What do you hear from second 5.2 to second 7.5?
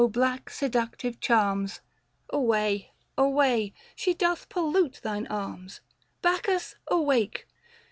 arms. Bacchus,, awake